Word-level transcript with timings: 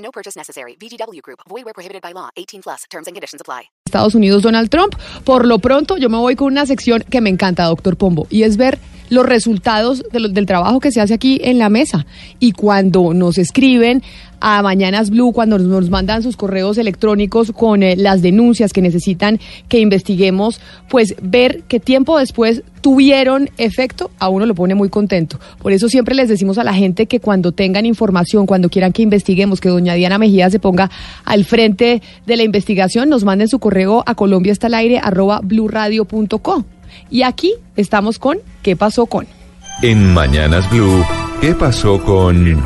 No 0.00 0.10
purchase 0.10 0.36
necessary. 0.36 0.76
VGW 0.80 1.20
Group. 1.22 1.40
Void 1.48 1.64
where 1.64 1.74
prohibited 1.74 2.02
by 2.02 2.12
law. 2.12 2.30
18 2.36 2.62
plus. 2.62 2.84
Terms 2.90 3.06
and 3.06 3.14
conditions 3.14 3.40
apply. 3.40 3.70
Estados 3.86 4.14
Unidos, 4.14 4.42
Donald 4.42 4.70
Trump. 4.70 4.94
Por 5.24 5.46
lo 5.46 5.58
pronto, 5.58 5.96
yo 5.96 6.08
me 6.08 6.16
voy 6.16 6.36
con 6.36 6.46
una 6.46 6.64
sección 6.64 7.02
que 7.10 7.20
me 7.20 7.28
encanta, 7.28 7.64
doctor 7.64 7.96
Pombo, 7.96 8.26
y 8.30 8.44
es 8.44 8.56
ver 8.56 8.78
los 9.10 9.26
resultados 9.26 10.02
de 10.10 10.20
lo- 10.20 10.28
del 10.28 10.46
trabajo 10.46 10.80
que 10.80 10.90
se 10.90 11.00
hace 11.02 11.12
aquí 11.14 11.38
en 11.44 11.58
la 11.58 11.68
mesa. 11.68 12.06
Y 12.38 12.52
cuando 12.52 13.12
nos 13.12 13.36
escriben 13.36 14.02
a 14.42 14.62
Mañanas 14.62 15.10
Blue, 15.10 15.32
cuando 15.32 15.58
nos- 15.58 15.90
mandan 15.90 16.22
sus 16.22 16.36
correos 16.36 16.78
electrónicos 16.78 17.52
con 17.52 17.82
eh, 17.82 17.94
las 17.96 18.22
denuncias 18.22 18.72
que 18.72 18.80
necesitan 18.80 19.38
que 19.68 19.80
investiguemos, 19.80 20.60
pues 20.88 21.14
ver 21.20 21.62
qué 21.68 21.78
tiempo 21.78 22.18
después 22.18 22.62
tuvieron 22.80 23.50
efecto, 23.58 24.10
a 24.18 24.30
uno 24.30 24.46
lo 24.46 24.54
pone 24.54 24.74
muy 24.74 24.88
contento. 24.88 25.38
Por 25.60 25.72
eso 25.72 25.90
siempre 25.90 26.14
les 26.14 26.30
decimos 26.30 26.56
a 26.56 26.64
la 26.64 26.72
gente 26.72 27.04
que 27.04 27.20
cuando 27.20 27.52
tengan 27.52 27.84
información, 27.84 28.46
cuando 28.46 28.70
quieran 28.70 28.92
que 28.92 29.02
investiguemos, 29.02 29.60
que 29.60 29.68
doña 29.68 29.92
Diana 29.92 30.16
Mejía 30.16 30.48
se 30.48 30.58
ponga 30.58 30.90
al 31.26 31.44
frente 31.44 32.00
de 32.26 32.36
la 32.38 32.42
investigación, 32.42 33.10
nos 33.10 33.24
manden 33.24 33.48
su 33.48 33.58
correo 33.58 34.02
a 34.06 34.14
Colombia 34.14 34.52
Y 37.10 37.22
aquí 37.22 37.54
estamos 37.76 38.18
con 38.18 38.38
¿Qué 38.62 38.76
pasó 38.76 39.06
con? 39.06 39.26
En 39.82 40.12
Mañanas 40.12 40.68
Blue, 40.70 41.04
¿qué 41.40 41.54
pasó 41.54 42.02
con... 42.02 42.62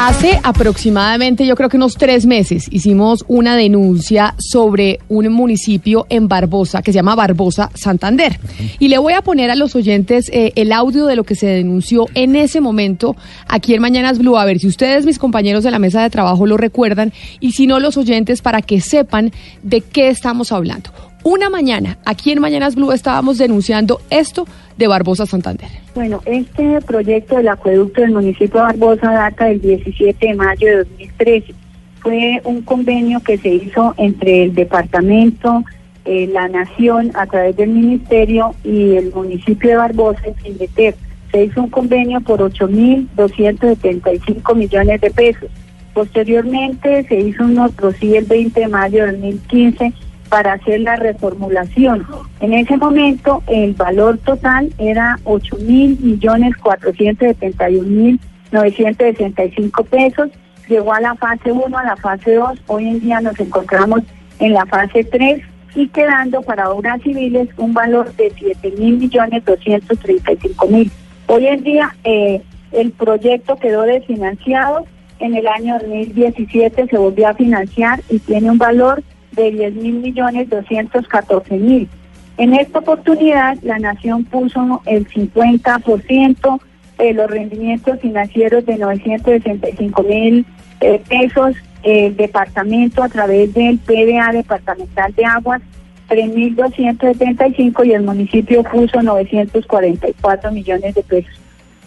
Hace 0.00 0.38
aproximadamente, 0.44 1.44
yo 1.44 1.56
creo 1.56 1.68
que 1.68 1.76
unos 1.76 1.96
tres 1.96 2.24
meses, 2.24 2.68
hicimos 2.70 3.24
una 3.26 3.56
denuncia 3.56 4.36
sobre 4.38 5.00
un 5.08 5.32
municipio 5.32 6.06
en 6.08 6.28
Barbosa 6.28 6.82
que 6.82 6.92
se 6.92 6.98
llama 6.98 7.16
Barbosa 7.16 7.68
Santander. 7.74 8.38
Y 8.78 8.86
le 8.86 8.98
voy 8.98 9.14
a 9.14 9.22
poner 9.22 9.50
a 9.50 9.56
los 9.56 9.74
oyentes 9.74 10.30
eh, 10.32 10.52
el 10.54 10.70
audio 10.70 11.06
de 11.06 11.16
lo 11.16 11.24
que 11.24 11.34
se 11.34 11.48
denunció 11.48 12.06
en 12.14 12.36
ese 12.36 12.60
momento 12.60 13.16
aquí 13.48 13.74
en 13.74 13.82
Mañanas 13.82 14.18
Blue. 14.18 14.38
A 14.38 14.44
ver 14.44 14.60
si 14.60 14.68
ustedes, 14.68 15.04
mis 15.04 15.18
compañeros 15.18 15.64
de 15.64 15.72
la 15.72 15.80
mesa 15.80 16.00
de 16.00 16.10
trabajo, 16.10 16.46
lo 16.46 16.56
recuerdan 16.56 17.12
y 17.40 17.50
si 17.52 17.66
no, 17.66 17.80
los 17.80 17.96
oyentes 17.96 18.40
para 18.40 18.62
que 18.62 18.80
sepan 18.80 19.32
de 19.64 19.80
qué 19.80 20.10
estamos 20.10 20.52
hablando. 20.52 20.90
Una 21.30 21.50
mañana, 21.50 21.98
aquí 22.06 22.32
en 22.32 22.40
Mañanas 22.40 22.74
Blue, 22.74 22.90
estábamos 22.90 23.36
denunciando 23.36 24.00
esto 24.08 24.46
de 24.78 24.88
Barbosa 24.88 25.26
Santander. 25.26 25.68
Bueno, 25.94 26.22
este 26.24 26.80
proyecto 26.80 27.36
del 27.36 27.48
acueducto 27.48 28.00
del 28.00 28.12
municipio 28.12 28.60
de 28.60 28.66
Barbosa 28.68 29.12
data 29.12 29.44
del 29.44 29.60
17 29.60 30.26
de 30.26 30.34
mayo 30.34 30.66
de 30.66 30.76
2013. 30.76 31.54
Fue 32.00 32.40
un 32.44 32.62
convenio 32.62 33.20
que 33.20 33.36
se 33.36 33.50
hizo 33.50 33.92
entre 33.98 34.44
el 34.44 34.54
departamento, 34.54 35.64
eh, 36.06 36.30
la 36.32 36.48
nación 36.48 37.10
a 37.12 37.26
través 37.26 37.54
del 37.56 37.72
ministerio 37.72 38.54
y 38.64 38.96
el 38.96 39.12
municipio 39.12 39.68
de 39.68 39.76
Barbosa 39.76 40.22
en 40.24 40.34
Findeter. 40.36 40.94
Se 41.30 41.44
hizo 41.44 41.60
un 41.60 41.68
convenio 41.68 42.22
por 42.22 42.40
8.275 42.40 44.56
millones 44.56 44.98
de 45.02 45.10
pesos. 45.10 45.50
Posteriormente 45.92 47.06
se 47.06 47.20
hizo 47.20 47.44
un 47.44 47.58
otro 47.58 47.92
sí 47.92 48.16
el 48.16 48.24
20 48.24 48.60
de 48.60 48.68
mayo 48.68 49.04
de 49.04 49.12
2015 49.12 49.92
para 50.28 50.54
hacer 50.54 50.80
la 50.80 50.96
reformulación. 50.96 52.06
En 52.40 52.52
ese 52.52 52.76
momento 52.76 53.42
el 53.46 53.74
valor 53.74 54.18
total 54.18 54.72
era 54.78 55.18
8 55.24 55.56
mil 55.60 55.98
millones 56.00 56.56
471 56.56 57.88
mil 57.88 58.20
965 58.52 59.84
pesos. 59.84 60.30
Llegó 60.68 60.92
a 60.92 61.00
la 61.00 61.14
fase 61.14 61.52
1, 61.52 61.78
a 61.78 61.84
la 61.84 61.96
fase 61.96 62.34
2. 62.34 62.58
Hoy 62.66 62.88
en 62.88 63.00
día 63.00 63.20
nos 63.20 63.38
encontramos 63.40 64.02
en 64.38 64.52
la 64.52 64.66
fase 64.66 65.04
3 65.04 65.42
y 65.74 65.88
quedando 65.88 66.42
para 66.42 66.70
obras 66.70 67.00
civiles 67.02 67.48
un 67.56 67.72
valor 67.72 68.12
de 68.16 68.32
7 68.36 68.72
mil 68.78 68.98
millones 68.98 69.44
235 69.44 70.66
mil. 70.68 70.90
Hoy 71.26 71.46
en 71.46 71.62
día 71.62 71.94
eh, 72.04 72.42
el 72.72 72.90
proyecto 72.92 73.56
quedó 73.56 73.82
desfinanciado. 73.82 74.84
En 75.20 75.34
el 75.34 75.46
año 75.48 75.78
2017 75.80 76.86
se 76.88 76.98
volvió 76.98 77.28
a 77.28 77.34
financiar 77.34 78.00
y 78.08 78.18
tiene 78.20 78.50
un 78.50 78.58
valor 78.58 79.02
de 79.32 79.50
10 79.50 79.74
mil 79.74 79.94
millones 79.94 80.48
214 80.48 81.56
mil. 81.56 81.88
En 82.36 82.54
esta 82.54 82.78
oportunidad, 82.78 83.58
la 83.62 83.78
Nación 83.78 84.24
puso 84.24 84.80
el 84.86 85.08
50% 85.08 86.60
de 86.98 87.14
los 87.14 87.30
rendimientos 87.30 88.00
financieros 88.00 88.64
de 88.66 88.78
965 88.78 90.02
mil 90.02 90.46
eh, 90.80 91.02
pesos, 91.08 91.56
el 91.82 92.16
departamento 92.16 93.02
a 93.02 93.08
través 93.08 93.52
del 93.54 93.78
PDA 93.78 94.32
departamental 94.32 95.12
de 95.14 95.24
aguas 95.24 95.62
3.275 96.08 97.86
y 97.86 97.92
el 97.92 98.02
municipio 98.02 98.62
puso 98.62 99.02
944 99.02 100.52
millones 100.52 100.94
de 100.94 101.02
pesos. 101.02 101.34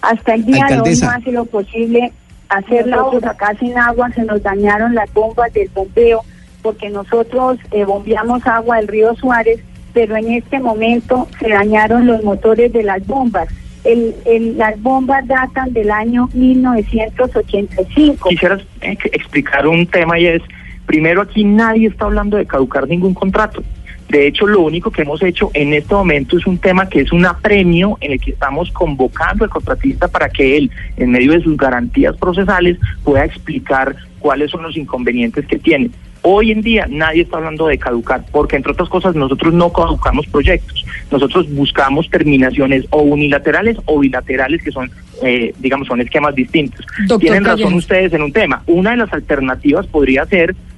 Hasta 0.02 0.35
el 0.35 0.46
día 0.46 0.66
Alcaldesa. 0.66 1.06
de 1.06 1.12
hoy 1.12 1.18
hace 1.22 1.31
lo 1.31 1.46
posible 1.46 2.13
hacer 2.50 2.88
la 2.88 3.03
obra 3.03 3.31
acá 3.31 3.56
sin 3.59 3.78
agua, 3.78 4.12
se 4.12 4.23
nos 4.23 4.44
dañaron 4.44 4.94
las 4.94 5.12
bombas 5.13 5.52
del 5.53 5.69
bombeo 5.69 6.22
porque 6.61 6.89
nosotros 6.89 7.57
eh, 7.72 7.85
bombeamos 7.85 8.45
agua 8.45 8.77
del 8.77 8.88
río 8.88 9.16
Suárez, 9.16 9.61
pero 9.94 10.16
en 10.16 10.31
este 10.31 10.59
momento 10.59 11.27
se 11.39 11.49
dañaron 11.49 12.07
los 12.07 12.23
motores 12.23 12.72
de 12.72 12.83
las 12.83 13.05
bombas. 13.05 13.47
El, 13.83 14.13
las 14.57 14.79
bombas 14.81 15.27
datan 15.27 15.73
del 15.73 15.89
año 15.89 16.29
1985. 16.33 18.29
Quisiera 18.29 18.61
explicar 18.81 19.67
un 19.67 19.88
tema 19.88 20.19
y 20.19 20.27
es, 20.27 20.44
primero 20.85 21.22
aquí 21.22 21.44
nadie 21.44 21.88
está 21.88 22.05
hablando 22.05 22.38
de 22.38 22.45
caducar 22.45 22.88
ningún 22.88 23.16
contrato. 23.16 23.63
De 24.11 24.28
hecho, 24.28 24.45
lo 24.45 24.59
único 24.59 24.91
que 24.91 25.03
hemos 25.03 25.23
hecho 25.23 25.49
en 25.53 25.73
este 25.73 25.95
momento 25.95 26.38
es 26.38 26.45
un 26.45 26.57
tema 26.57 26.89
que 26.89 26.99
es 26.99 27.13
un 27.13 27.25
apremio 27.25 27.97
en 28.01 28.11
el 28.11 28.19
que 28.19 28.31
estamos 28.31 28.69
convocando 28.72 29.45
al 29.45 29.49
contratista 29.49 30.09
para 30.09 30.28
que 30.28 30.57
él, 30.57 30.69
en 30.97 31.11
medio 31.11 31.31
de 31.31 31.41
sus 31.41 31.55
garantías 31.55 32.17
procesales, 32.17 32.78
pueda 33.05 33.23
explicar 33.23 33.95
cuáles 34.19 34.51
son 34.51 34.63
los 34.63 34.75
inconvenientes 34.75 35.45
que 35.47 35.57
tiene. 35.57 35.91
Hoy 36.23 36.51
en 36.51 36.61
día 36.61 36.85
nadie 36.89 37.23
está 37.23 37.37
hablando 37.37 37.67
de 37.67 37.77
caducar, 37.79 38.23
porque 38.31 38.55
entre 38.55 38.71
otras 38.73 38.89
cosas 38.89 39.15
nosotros 39.15 39.53
no 39.53 39.71
caducamos 39.73 40.27
proyectos. 40.27 40.85
Nosotros 41.09 41.51
buscamos 41.53 42.09
terminaciones 42.09 42.85
o 42.91 43.01
unilaterales 43.01 43.77
o 43.85 43.99
bilaterales, 43.99 44.61
que 44.63 44.71
son, 44.71 44.91
eh, 45.23 45.53
digamos, 45.59 45.87
son 45.87 45.99
esquemas 45.99 46.35
distintos. 46.35 46.85
Doctor 47.07 47.19
Tienen 47.19 47.43
razón 47.45 47.73
ustedes 47.73 48.13
en 48.13 48.21
un 48.21 48.31
tema. 48.31 48.61
Una 48.67 48.91
de 48.91 48.97
las 48.97 49.11
alternativas 49.13 49.87
podría 49.87 50.25
ser 50.25 50.53
se- 50.53 50.70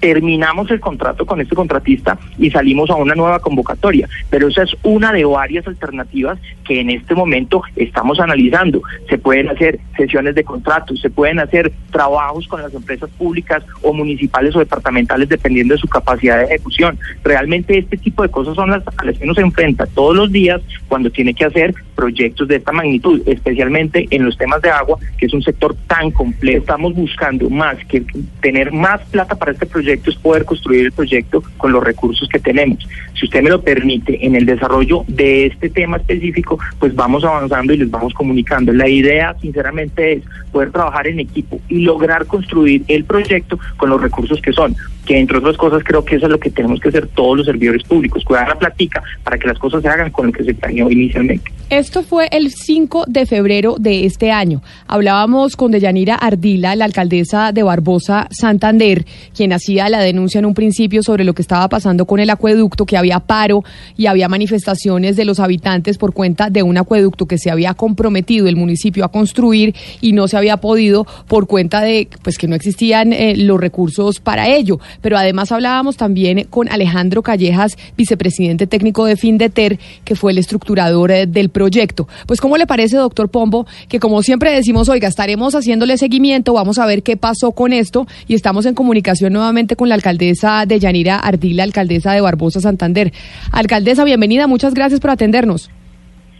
terminamos 0.00 0.70
el 0.70 0.80
contrato 0.80 1.26
con 1.26 1.40
este 1.40 1.54
contratista 1.54 2.18
y 2.38 2.50
salimos 2.50 2.90
a 2.90 2.94
una 2.96 3.14
nueva 3.14 3.40
convocatoria. 3.40 4.08
Pero 4.30 4.48
esa 4.48 4.62
es 4.62 4.76
una 4.82 5.12
de 5.12 5.24
varias 5.24 5.66
alternativas 5.66 6.38
que 6.64 6.80
en 6.80 6.90
este 6.90 7.14
momento 7.14 7.62
estamos 7.76 8.20
analizando. 8.20 8.82
Se 9.08 9.18
pueden 9.18 9.48
hacer 9.48 9.80
sesiones 9.96 10.34
de 10.34 10.44
contratos, 10.44 11.00
se 11.00 11.10
pueden 11.10 11.38
hacer 11.38 11.72
trabajos 11.90 12.46
con 12.48 12.62
las 12.62 12.74
empresas 12.74 13.10
públicas 13.10 13.62
o 13.82 13.92
municipales 13.92 14.54
o 14.54 14.58
departamentales 14.58 15.28
dependiendo 15.28 15.74
de 15.74 15.80
su 15.80 15.88
capacidad 15.88 16.38
de 16.38 16.44
ejecución. 16.44 16.98
Realmente 17.24 17.78
este 17.78 17.96
tipo 17.96 18.22
de 18.22 18.28
cosas 18.30 18.54
son 18.54 18.70
las 18.70 18.82
a 18.96 19.04
las 19.04 19.18
que 19.18 19.24
uno 19.24 19.34
se 19.34 19.42
enfrenta 19.42 19.86
todos 19.86 20.16
los 20.16 20.32
días 20.32 20.60
cuando 20.88 21.10
tiene 21.10 21.34
que 21.34 21.44
hacer 21.44 21.74
proyectos 21.94 22.48
de 22.48 22.56
esta 22.56 22.72
magnitud, 22.72 23.22
especialmente 23.26 24.06
en 24.10 24.24
los 24.24 24.36
temas 24.36 24.62
de 24.62 24.70
agua, 24.70 24.98
que 25.18 25.26
es 25.26 25.34
un 25.34 25.42
sector 25.42 25.74
tan 25.86 26.10
complejo. 26.10 26.58
Estamos 26.58 26.94
buscando 26.94 27.50
más 27.50 27.76
que 27.86 28.04
tener 28.40 28.72
más 28.72 29.00
plata 29.10 29.34
para 29.36 29.52
este 29.58 29.66
proyecto, 29.66 30.10
es 30.10 30.16
poder 30.16 30.44
construir 30.44 30.86
el 30.86 30.92
proyecto 30.92 31.42
con 31.56 31.72
los 31.72 31.82
recursos 31.82 32.28
que 32.28 32.38
tenemos. 32.38 32.86
Si 33.18 33.26
usted 33.26 33.42
me 33.42 33.50
lo 33.50 33.60
permite, 33.60 34.24
en 34.24 34.36
el 34.36 34.46
desarrollo 34.46 35.04
de 35.08 35.46
este 35.46 35.68
tema 35.68 35.96
específico, 35.96 36.58
pues 36.78 36.94
vamos 36.94 37.24
avanzando 37.24 37.72
y 37.72 37.78
les 37.78 37.90
vamos 37.90 38.14
comunicando. 38.14 38.72
La 38.72 38.88
idea, 38.88 39.34
sinceramente, 39.40 40.12
es 40.12 40.22
poder 40.52 40.70
trabajar 40.70 41.08
en 41.08 41.20
equipo 41.20 41.60
y 41.68 41.80
lograr 41.80 42.26
construir 42.26 42.84
el 42.86 43.04
proyecto 43.04 43.58
con 43.76 43.90
los 43.90 44.00
recursos 44.00 44.40
que 44.40 44.52
son 44.52 44.76
que 45.08 45.18
entre 45.18 45.38
otras 45.38 45.56
cosas 45.56 45.82
creo 45.82 46.04
que 46.04 46.16
eso 46.16 46.26
es 46.26 46.32
lo 46.32 46.38
que 46.38 46.50
tenemos 46.50 46.78
que 46.80 46.90
hacer 46.90 47.06
todos 47.06 47.38
los 47.38 47.46
servidores 47.46 47.82
públicos, 47.82 48.22
cuidar 48.24 48.46
la 48.46 48.58
platica 48.58 49.02
para 49.24 49.38
que 49.38 49.48
las 49.48 49.58
cosas 49.58 49.80
se 49.80 49.88
hagan 49.88 50.10
con 50.10 50.26
lo 50.26 50.32
que 50.32 50.44
se 50.44 50.52
planeó 50.52 50.90
inicialmente. 50.90 51.50
Esto 51.70 52.02
fue 52.02 52.28
el 52.30 52.50
5 52.50 53.04
de 53.08 53.24
febrero 53.24 53.76
de 53.78 54.04
este 54.04 54.30
año. 54.30 54.62
Hablábamos 54.86 55.56
con 55.56 55.70
Deyanira 55.70 56.14
Ardila, 56.14 56.76
la 56.76 56.84
alcaldesa 56.84 57.52
de 57.52 57.62
Barbosa, 57.62 58.28
Santander, 58.30 59.06
quien 59.34 59.47
nacía 59.48 59.88
la 59.88 60.00
denuncia 60.00 60.38
en 60.38 60.46
un 60.46 60.54
principio 60.54 61.02
sobre 61.02 61.24
lo 61.24 61.34
que 61.34 61.42
estaba 61.42 61.68
pasando 61.68 62.06
con 62.06 62.20
el 62.20 62.30
acueducto, 62.30 62.86
que 62.86 62.96
había 62.96 63.20
paro 63.20 63.64
y 63.96 64.06
había 64.06 64.28
manifestaciones 64.28 65.16
de 65.16 65.24
los 65.24 65.40
habitantes 65.40 65.98
por 65.98 66.12
cuenta 66.12 66.50
de 66.50 66.62
un 66.62 66.78
acueducto 66.78 67.26
que 67.26 67.38
se 67.38 67.50
había 67.50 67.74
comprometido 67.74 68.46
el 68.46 68.56
municipio 68.56 69.04
a 69.04 69.08
construir 69.08 69.74
y 70.00 70.12
no 70.12 70.28
se 70.28 70.36
había 70.36 70.58
podido 70.58 71.06
por 71.26 71.46
cuenta 71.46 71.80
de 71.80 72.08
pues 72.22 72.38
que 72.38 72.48
no 72.48 72.54
existían 72.54 73.12
eh, 73.12 73.36
los 73.36 73.60
recursos 73.60 74.20
para 74.20 74.48
ello. 74.48 74.78
Pero 75.00 75.16
además 75.16 75.52
hablábamos 75.52 75.96
también 75.96 76.46
con 76.50 76.68
Alejandro 76.68 77.22
Callejas, 77.22 77.76
vicepresidente 77.96 78.66
técnico 78.66 79.04
de 79.04 79.16
Findeter, 79.16 79.78
que 80.04 80.14
fue 80.14 80.32
el 80.32 80.38
estructurador 80.38 81.10
eh, 81.10 81.26
del 81.26 81.48
proyecto. 81.50 82.08
Pues 82.26 82.40
¿cómo 82.40 82.56
le 82.56 82.66
parece, 82.66 82.96
doctor 82.96 83.28
Pombo, 83.28 83.66
que 83.88 84.00
como 84.00 84.22
siempre 84.22 84.52
decimos, 84.52 84.88
oiga, 84.88 85.08
estaremos 85.08 85.54
haciéndole 85.54 85.96
seguimiento, 85.96 86.52
vamos 86.52 86.78
a 86.78 86.86
ver 86.86 87.02
qué 87.02 87.16
pasó 87.16 87.52
con 87.52 87.72
esto 87.72 88.06
y 88.26 88.34
estamos 88.34 88.66
en 88.66 88.74
comunicación 88.74 89.32
nuevamente 89.38 89.76
con 89.76 89.88
la 89.88 89.94
alcaldesa 89.94 90.66
de 90.66 90.78
Yanira 90.78 91.18
Ardila, 91.18 91.62
alcaldesa 91.62 92.12
de 92.12 92.20
Barbosa 92.20 92.60
Santander. 92.60 93.12
Alcaldesa, 93.52 94.04
bienvenida, 94.04 94.46
muchas 94.46 94.74
gracias 94.74 95.00
por 95.00 95.10
atendernos. 95.10 95.70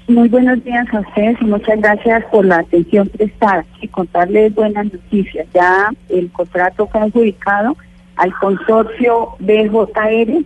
Muy 0.08 0.28
buenos 0.28 0.62
días 0.64 0.86
a 0.92 1.00
ustedes 1.00 1.36
y 1.40 1.44
muchas 1.44 1.80
gracias 1.80 2.24
por 2.32 2.44
la 2.44 2.56
atención 2.56 3.08
prestada 3.08 3.64
y 3.80 3.88
contarles 3.88 4.54
buenas 4.54 4.92
noticias. 4.92 5.46
Ya 5.54 5.90
el 6.08 6.30
contrato 6.32 6.86
fue 6.86 7.02
adjudicado 7.02 7.76
al 8.16 8.32
consorcio 8.34 9.36
BJR 9.38 10.44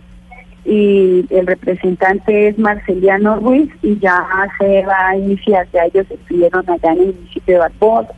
y 0.65 1.25
el 1.29 1.47
representante 1.47 2.49
es 2.49 2.57
Marceliano 2.59 3.37
Ruiz 3.37 3.69
y 3.81 3.97
ya 3.99 4.25
se 4.59 4.85
va 4.85 5.09
a 5.09 5.17
iniciar, 5.17 5.67
ya 5.73 5.85
ellos 5.85 6.05
estuvieron 6.09 6.69
allá 6.69 6.91
en 6.91 6.99
el 6.99 7.15
municipio 7.15 7.55
de 7.55 7.59
Barbosa, 7.59 8.13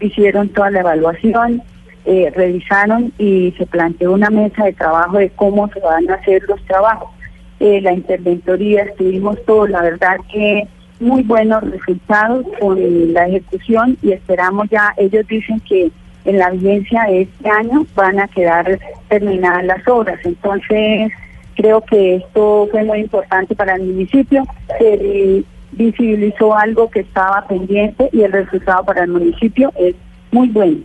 hicieron 0.00 0.48
toda 0.48 0.70
la 0.70 0.80
evaluación, 0.80 1.62
eh, 2.06 2.32
revisaron 2.34 3.12
y 3.18 3.52
se 3.58 3.66
planteó 3.66 4.12
una 4.12 4.30
mesa 4.30 4.64
de 4.64 4.72
trabajo 4.72 5.18
de 5.18 5.30
cómo 5.30 5.68
se 5.68 5.80
van 5.80 6.08
a 6.08 6.14
hacer 6.14 6.42
los 6.48 6.62
trabajos. 6.64 7.10
Eh, 7.58 7.80
la 7.80 7.92
interventoría, 7.92 8.84
estuvimos 8.84 9.44
todos, 9.44 9.70
la 9.70 9.82
verdad 9.82 10.16
que 10.32 10.68
muy 11.00 11.22
buenos 11.22 11.68
resultados 11.68 12.46
con 12.60 12.78
la 13.12 13.26
ejecución 13.26 13.98
y 14.02 14.12
esperamos 14.12 14.68
ya, 14.70 14.94
ellos 14.96 15.26
dicen 15.26 15.60
que 15.60 15.90
en 16.24 16.38
la 16.38 16.50
vigencia 16.50 17.04
de 17.04 17.22
este 17.22 17.50
año 17.50 17.86
van 17.94 18.20
a 18.20 18.28
quedar 18.28 18.78
terminadas 19.08 19.64
las 19.64 19.88
obras. 19.88 20.18
Entonces, 20.24 21.12
creo 21.56 21.80
que 21.80 22.16
esto 22.16 22.68
fue 22.70 22.84
muy 22.84 23.00
importante 23.00 23.54
para 23.56 23.74
el 23.74 23.82
municipio. 23.82 24.44
Se 24.78 25.44
visibilizó 25.72 26.56
algo 26.56 26.88
que 26.88 27.00
estaba 27.00 27.46
pendiente 27.46 28.08
y 28.12 28.22
el 28.22 28.32
resultado 28.32 28.84
para 28.84 29.04
el 29.04 29.10
municipio 29.10 29.72
es 29.76 29.94
muy 30.30 30.48
bueno. 30.48 30.78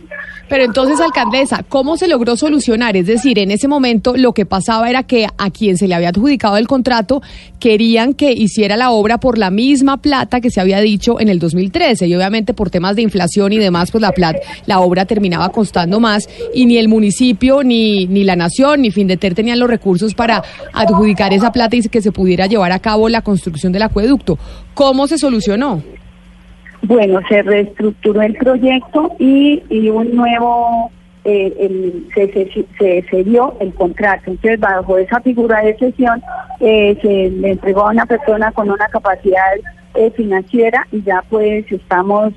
Pero 0.48 0.64
entonces, 0.64 1.00
alcaldesa, 1.00 1.64
¿cómo 1.68 1.96
se 1.96 2.08
logró 2.08 2.36
solucionar? 2.36 2.96
Es 2.96 3.06
decir, 3.06 3.38
en 3.38 3.50
ese 3.50 3.68
momento 3.68 4.16
lo 4.16 4.32
que 4.32 4.44
pasaba 4.44 4.90
era 4.90 5.02
que 5.02 5.26
a 5.38 5.50
quien 5.50 5.78
se 5.78 5.88
le 5.88 5.94
había 5.94 6.10
adjudicado 6.10 6.56
el 6.56 6.68
contrato 6.68 7.22
querían 7.58 8.14
que 8.14 8.32
hiciera 8.32 8.76
la 8.76 8.90
obra 8.90 9.18
por 9.18 9.38
la 9.38 9.50
misma 9.50 10.02
plata 10.02 10.40
que 10.40 10.50
se 10.50 10.60
había 10.60 10.80
dicho 10.80 11.20
en 11.20 11.28
el 11.28 11.38
2013 11.38 12.06
y 12.06 12.14
obviamente 12.14 12.54
por 12.54 12.70
temas 12.70 12.96
de 12.96 13.02
inflación 13.02 13.52
y 13.52 13.58
demás, 13.58 13.90
pues 13.90 14.02
la 14.02 14.12
plata, 14.12 14.40
la 14.66 14.80
obra 14.80 15.06
terminaba 15.06 15.48
costando 15.50 16.00
más 16.00 16.28
y 16.54 16.66
ni 16.66 16.76
el 16.76 16.88
municipio, 16.88 17.62
ni, 17.62 18.06
ni 18.06 18.24
la 18.24 18.36
nación, 18.36 18.82
ni 18.82 18.90
Findeter 18.90 19.34
tenían 19.34 19.58
los 19.58 19.70
recursos 19.70 20.14
para 20.14 20.42
adjudicar 20.72 21.32
esa 21.32 21.52
plata 21.52 21.76
y 21.76 21.82
que 21.82 22.02
se 22.02 22.12
pudiera 22.12 22.46
llevar 22.46 22.72
a 22.72 22.78
cabo 22.78 23.08
la 23.08 23.22
construcción 23.22 23.72
del 23.72 23.82
acueducto. 23.82 24.38
¿Cómo 24.74 25.06
se 25.06 25.18
solucionó? 25.18 25.82
Bueno, 26.82 27.20
se 27.28 27.42
reestructuró 27.42 28.22
el 28.22 28.34
proyecto 28.34 29.14
y, 29.18 29.62
y 29.68 29.88
un 29.88 30.14
nuevo, 30.16 30.90
eh, 31.24 31.54
el, 31.60 32.08
se, 32.14 33.04
se, 33.08 33.24
dio 33.24 33.54
el 33.60 33.72
contrato. 33.74 34.30
Entonces, 34.30 34.58
bajo 34.58 34.98
esa 34.98 35.20
figura 35.20 35.62
de 35.62 35.76
cesión, 35.76 36.20
eh, 36.58 36.98
se 37.00 37.30
le 37.30 37.52
entregó 37.52 37.82
a 37.86 37.92
una 37.92 38.06
persona 38.06 38.50
con 38.50 38.68
una 38.68 38.88
capacidad 38.88 39.54
eh, 39.94 40.10
financiera 40.16 40.86
y 40.90 41.02
ya 41.02 41.22
pues 41.28 41.70
estamos 41.70 42.32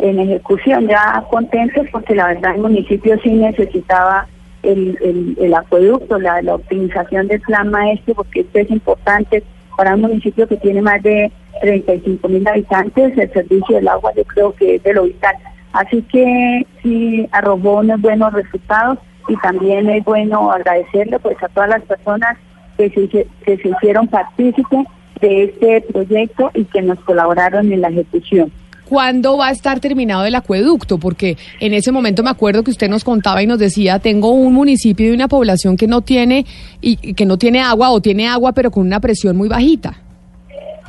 en 0.00 0.18
ejecución, 0.18 0.88
ya 0.88 1.24
contentos 1.30 1.86
porque 1.92 2.16
la 2.16 2.28
verdad 2.28 2.56
el 2.56 2.62
municipio 2.62 3.16
sí 3.22 3.30
necesitaba 3.30 4.26
el, 4.64 4.98
el, 5.02 5.36
el 5.40 5.54
acueducto, 5.54 6.18
la, 6.18 6.42
la 6.42 6.56
optimización 6.56 7.28
del 7.28 7.40
plan 7.42 7.70
maestro, 7.70 8.14
porque 8.14 8.40
esto 8.40 8.58
es 8.58 8.70
importante 8.70 9.44
para 9.76 9.94
un 9.94 10.00
municipio 10.00 10.48
que 10.48 10.56
tiene 10.56 10.82
más 10.82 11.02
de 11.02 11.30
35 11.60 12.28
mil 12.28 12.46
habitantes, 12.46 13.16
el 13.16 13.32
servicio 13.32 13.76
del 13.76 13.88
agua 13.88 14.12
yo 14.16 14.24
creo 14.24 14.54
que 14.54 14.76
es 14.76 14.82
de 14.82 14.94
lo 14.94 15.04
vital. 15.04 15.36
Así 15.72 16.02
que 16.02 16.66
sí 16.82 17.28
arrojó 17.32 17.80
unos 17.80 18.00
buenos 18.00 18.32
resultados 18.32 18.98
y 19.28 19.36
también 19.36 19.88
es 19.90 20.04
bueno 20.04 20.50
agradecerle 20.50 21.18
pues 21.18 21.42
a 21.42 21.48
todas 21.48 21.70
las 21.70 21.82
personas 21.82 22.38
que 22.76 22.90
se, 22.90 23.08
que 23.08 23.56
se 23.56 23.68
hicieron 23.68 24.06
partícipes 24.08 24.86
de 25.20 25.44
este 25.44 25.80
proyecto 25.92 26.50
y 26.54 26.64
que 26.64 26.82
nos 26.82 26.98
colaboraron 27.00 27.72
en 27.72 27.80
la 27.80 27.88
ejecución. 27.88 28.52
¿Cuándo 28.84 29.38
va 29.38 29.48
a 29.48 29.50
estar 29.50 29.80
terminado 29.80 30.26
el 30.26 30.34
acueducto? 30.34 30.98
Porque 30.98 31.38
en 31.58 31.72
ese 31.72 31.90
momento 31.90 32.22
me 32.22 32.30
acuerdo 32.30 32.62
que 32.62 32.70
usted 32.70 32.88
nos 32.88 33.02
contaba 33.02 33.42
y 33.42 33.46
nos 33.46 33.58
decía, 33.58 33.98
tengo 33.98 34.30
un 34.30 34.52
municipio 34.52 35.08
y 35.08 35.10
una 35.10 35.26
población 35.26 35.76
que 35.76 35.86
no 35.86 36.02
tiene 36.02 36.44
y 36.82 37.14
que 37.14 37.24
no 37.24 37.38
tiene 37.38 37.62
agua 37.62 37.90
o 37.90 38.00
tiene 38.00 38.28
agua 38.28 38.52
pero 38.52 38.70
con 38.70 38.86
una 38.86 39.00
presión 39.00 39.36
muy 39.36 39.48
bajita. 39.48 40.03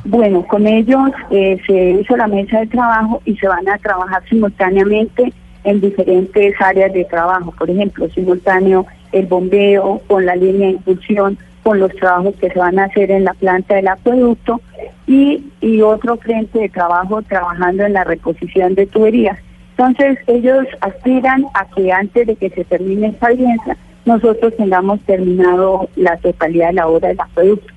Bueno, 0.08 0.46
con 0.46 0.68
ellos 0.68 1.10
eh, 1.30 1.58
se 1.66 1.90
hizo 2.00 2.16
la 2.16 2.28
mesa 2.28 2.60
de 2.60 2.68
trabajo 2.68 3.20
y 3.24 3.36
se 3.36 3.48
van 3.48 3.68
a 3.68 3.76
trabajar 3.78 4.22
simultáneamente 4.28 5.32
en 5.64 5.80
diferentes 5.80 6.54
áreas 6.60 6.92
de 6.92 7.04
trabajo. 7.06 7.52
Por 7.58 7.68
ejemplo, 7.68 8.08
simultáneo 8.10 8.86
el 9.10 9.26
bombeo, 9.26 10.00
con 10.06 10.24
la 10.24 10.36
línea 10.36 10.68
de 10.68 10.74
impulsión, 10.74 11.38
con 11.64 11.80
los 11.80 11.92
trabajos 11.96 12.36
que 12.36 12.50
se 12.50 12.58
van 12.58 12.78
a 12.78 12.84
hacer 12.84 13.10
en 13.10 13.24
la 13.24 13.34
planta 13.34 13.74
del 13.74 13.88
acueducto 13.88 14.60
y, 15.08 15.42
otro 15.82 16.16
frente 16.18 16.60
de 16.60 16.68
trabajo 16.68 17.22
trabajando 17.22 17.84
en 17.84 17.94
la 17.94 18.04
reposición 18.04 18.76
de 18.76 18.86
tuberías. 18.86 19.38
Entonces, 19.70 20.18
ellos 20.28 20.66
aspiran 20.82 21.46
a 21.54 21.66
que 21.66 21.90
antes 21.90 22.28
de 22.28 22.36
que 22.36 22.50
se 22.50 22.64
termine 22.64 23.08
esta 23.08 23.26
audiencia, 23.26 23.76
nosotros 24.04 24.56
tengamos 24.56 25.00
terminado 25.00 25.88
la 25.96 26.16
totalidad 26.18 26.68
de 26.68 26.74
la 26.74 26.86
obra 26.86 27.08
del 27.08 27.20
acueducto. 27.20 27.75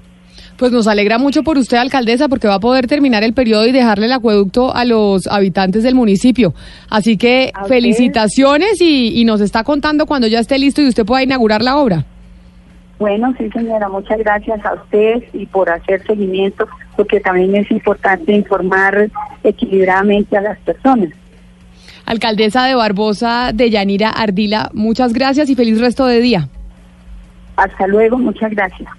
Pues 0.60 0.74
nos 0.74 0.88
alegra 0.88 1.18
mucho 1.18 1.42
por 1.42 1.58
usted, 1.58 1.78
alcaldesa, 1.78 2.28
porque 2.28 2.50
va 2.50 2.56
a 2.56 2.60
poder 2.60 2.86
terminar 2.86 3.24
el 3.24 3.34
periodo 3.34 3.66
y 3.66 3.72
dejarle 3.72 4.08
el 4.08 4.12
acueducto 4.12 4.76
a 4.76 4.84
los 4.84 5.26
habitantes 5.28 5.84
del 5.84 5.96
municipio. 5.96 6.54
Así 6.90 7.16
que 7.16 7.54
felicitaciones 7.70 8.82
y, 8.82 9.18
y, 9.18 9.24
nos 9.24 9.40
está 9.40 9.64
contando 9.64 10.06
cuando 10.06 10.28
ya 10.28 10.42
esté 10.42 10.60
listo 10.60 10.82
y 10.82 10.90
usted 10.90 11.06
pueda 11.06 11.24
inaugurar 11.24 11.62
la 11.62 11.78
obra. 11.78 12.04
Bueno, 13.00 13.34
sí, 13.38 13.50
señora, 13.52 13.88
muchas 13.88 14.20
gracias 14.20 14.60
a 14.66 14.74
usted 14.74 15.24
y 15.32 15.46
por 15.46 15.70
hacer 15.70 16.06
seguimiento, 16.06 16.68
porque 16.98 17.22
también 17.22 17.56
es 17.56 17.72
importante 17.72 18.34
informar 18.34 19.10
equilibradamente 19.46 20.36
a 20.36 20.42
las 20.42 20.60
personas. 20.60 21.10
Alcaldesa 22.06 22.66
de 22.66 22.76
Barbosa 22.76 23.52
de 23.54 23.70
Yanira 23.70 24.10
Ardila, 24.10 24.70
muchas 24.74 25.14
gracias 25.14 25.50
y 25.50 25.56
feliz 25.56 25.80
resto 25.80 26.06
de 26.06 26.20
día. 26.20 26.50
Hasta 27.56 27.88
luego, 27.88 28.18
muchas 28.18 28.52
gracias. 28.52 28.90